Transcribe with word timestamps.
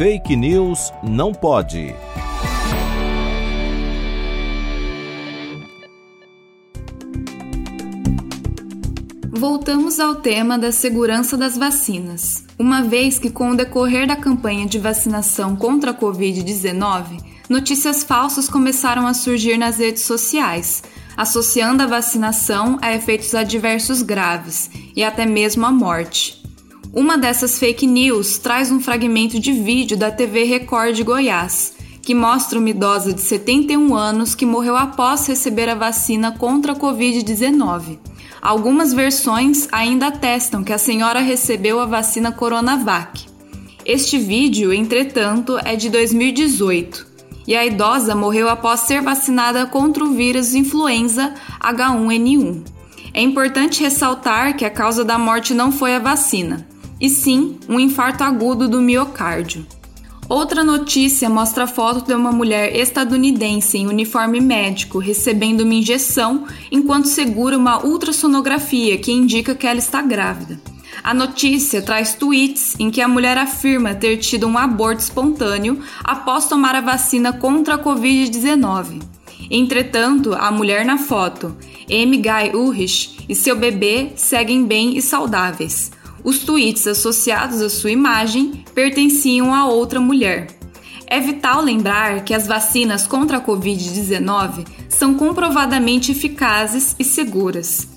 Fake 0.00 0.34
News 0.34 0.94
não 1.02 1.30
pode. 1.30 1.94
Voltamos 9.30 10.00
ao 10.00 10.14
tema 10.14 10.58
da 10.58 10.72
segurança 10.72 11.36
das 11.36 11.58
vacinas, 11.58 12.46
uma 12.58 12.82
vez 12.82 13.18
que, 13.18 13.28
com 13.28 13.50
o 13.50 13.54
decorrer 13.54 14.06
da 14.06 14.16
campanha 14.16 14.66
de 14.66 14.78
vacinação 14.78 15.54
contra 15.54 15.90
a 15.90 15.94
Covid-19, 15.94 17.22
notícias 17.46 18.02
falsas 18.02 18.48
começaram 18.48 19.06
a 19.06 19.12
surgir 19.12 19.58
nas 19.58 19.76
redes 19.76 20.04
sociais, 20.04 20.82
associando 21.14 21.82
a 21.82 21.86
vacinação 21.86 22.78
a 22.80 22.94
efeitos 22.94 23.34
adversos 23.34 24.00
graves 24.00 24.70
e 24.96 25.04
até 25.04 25.26
mesmo 25.26 25.66
a 25.66 25.70
morte. 25.70 26.39
Uma 26.92 27.16
dessas 27.16 27.58
fake 27.58 27.86
news 27.86 28.38
traz 28.38 28.70
um 28.70 28.80
fragmento 28.80 29.38
de 29.38 29.52
vídeo 29.52 29.96
da 29.96 30.10
TV 30.10 30.44
Record 30.44 30.94
de 30.94 31.04
Goiás, 31.04 31.74
que 32.02 32.14
mostra 32.14 32.58
uma 32.58 32.70
idosa 32.70 33.12
de 33.12 33.20
71 33.20 33.94
anos 33.94 34.34
que 34.34 34.44
morreu 34.44 34.76
após 34.76 35.26
receber 35.26 35.68
a 35.68 35.74
vacina 35.74 36.32
contra 36.32 36.72
a 36.72 36.76
Covid-19 36.76 37.98
Algumas 38.42 38.94
versões 38.94 39.68
ainda 39.70 40.06
atestam 40.06 40.64
que 40.64 40.72
a 40.72 40.78
senhora 40.78 41.20
recebeu 41.20 41.78
a 41.78 41.84
vacina 41.84 42.32
Coronavac. 42.32 43.26
Este 43.84 44.18
vídeo, 44.18 44.72
entretanto, 44.72 45.58
é 45.62 45.76
de 45.76 45.90
2018 45.90 47.06
e 47.46 47.54
a 47.54 47.66
idosa 47.66 48.14
morreu 48.14 48.48
após 48.48 48.80
ser 48.80 49.02
vacinada 49.02 49.66
contra 49.66 50.04
o 50.04 50.12
vírus 50.12 50.54
influenza 50.54 51.34
H1N1. 51.60 52.62
É 53.12 53.20
importante 53.20 53.82
ressaltar 53.82 54.56
que 54.56 54.64
a 54.64 54.70
causa 54.70 55.04
da 55.04 55.18
morte 55.18 55.52
não 55.52 55.70
foi 55.72 55.94
a 55.94 55.98
vacina, 55.98 56.66
e 57.00 57.08
sim 57.08 57.58
um 57.68 57.80
infarto 57.80 58.22
agudo 58.22 58.68
do 58.68 58.80
miocárdio. 58.80 59.66
Outra 60.28 60.62
notícia 60.62 61.28
mostra 61.28 61.64
a 61.64 61.66
foto 61.66 62.06
de 62.06 62.14
uma 62.14 62.30
mulher 62.30 62.76
estadunidense 62.76 63.78
em 63.78 63.88
uniforme 63.88 64.40
médico 64.40 65.00
recebendo 65.00 65.62
uma 65.62 65.74
injeção 65.74 66.44
enquanto 66.70 67.08
segura 67.08 67.58
uma 67.58 67.84
ultrassonografia 67.84 68.96
que 68.98 69.10
indica 69.10 69.56
que 69.56 69.66
ela 69.66 69.80
está 69.80 70.00
grávida. 70.00 70.60
A 71.02 71.12
notícia 71.12 71.82
traz 71.82 72.14
tweets 72.14 72.76
em 72.78 72.90
que 72.90 73.00
a 73.00 73.08
mulher 73.08 73.38
afirma 73.38 73.94
ter 73.94 74.18
tido 74.18 74.46
um 74.46 74.56
aborto 74.56 75.02
espontâneo 75.02 75.80
após 76.04 76.46
tomar 76.46 76.76
a 76.76 76.80
vacina 76.80 77.32
contra 77.32 77.74
a 77.74 77.78
Covid-19. 77.78 79.02
Entretanto, 79.50 80.32
a 80.34 80.52
mulher 80.52 80.84
na 80.84 80.96
foto, 80.96 81.56
M. 81.88 82.16
Guy 82.18 82.54
Ulrich, 82.54 83.24
e 83.28 83.34
seu 83.34 83.56
bebê 83.56 84.12
seguem 84.14 84.64
bem 84.64 84.96
e 84.96 85.02
saudáveis. 85.02 85.90
Os 86.22 86.40
tweets 86.40 86.86
associados 86.86 87.60
à 87.62 87.70
sua 87.70 87.90
imagem 87.90 88.64
pertenciam 88.74 89.54
a 89.54 89.66
outra 89.66 90.00
mulher. 90.00 90.48
É 91.06 91.18
vital 91.18 91.60
lembrar 91.60 92.22
que 92.24 92.34
as 92.34 92.46
vacinas 92.46 93.06
contra 93.06 93.38
a 93.38 93.40
Covid-19 93.40 94.66
são 94.88 95.14
comprovadamente 95.14 96.12
eficazes 96.12 96.94
e 96.98 97.04
seguras. 97.04 97.88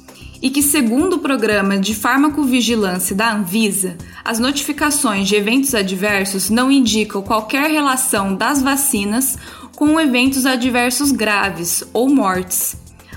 E 0.42 0.50
que, 0.50 0.64
segundo 0.64 1.18
o 1.18 1.20
programa 1.20 1.78
de 1.78 1.94
farmacovigilância 1.94 3.16
da 3.16 3.34
Anvisa, 3.34 3.98
as 4.26 4.40
notificações 4.40 5.28
de 5.28 5.36
eventos 5.36 5.76
adversos 5.76 6.50
não 6.50 6.72
indicam 6.72 7.22
qualquer 7.22 7.70
relação 7.70 8.36
das 8.36 8.62
vacinas 8.62 9.38
com 9.76 10.00
eventos 10.00 10.46
adversos 10.46 11.12
graves 11.12 11.84
ou 11.94 12.10
mortes. 12.10 12.76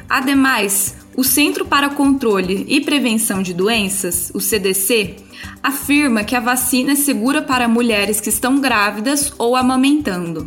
Ademais, 0.09 0.96
o 1.17 1.25
Centro 1.25 1.65
para 1.65 1.89
Controle 1.89 2.67
e 2.69 2.81
Prevenção 2.81 3.43
de 3.43 3.55
Doenças, 3.55 4.31
o 4.35 4.41
CDC, 4.41 5.17
afirma 5.63 6.23
que 6.23 6.37
a 6.37 6.41
vacina 6.41 6.93
é 6.93 6.95
segura 6.97 7.41
para 7.41 7.67
mulheres 7.67 8.21
que 8.21 8.29
estão 8.29 8.61
grávidas 8.61 9.33
ou 9.39 9.57
amamentando. 9.57 10.47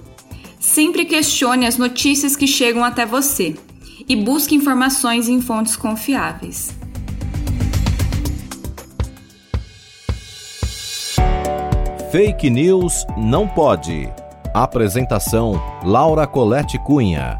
Sempre 0.59 1.05
questione 1.05 1.65
as 1.65 1.77
notícias 1.77 2.35
que 2.35 2.45
chegam 2.45 2.83
até 2.83 3.05
você 3.05 3.55
e 4.07 4.15
busque 4.15 4.53
informações 4.53 5.27
em 5.27 5.41
fontes 5.41 5.75
confiáveis. 5.75 6.77
Fake 12.11 12.49
News 12.49 13.05
não 13.17 13.47
pode. 13.47 14.11
Apresentação: 14.53 15.61
Laura 15.83 16.27
Colette 16.27 16.77
Cunha. 16.79 17.39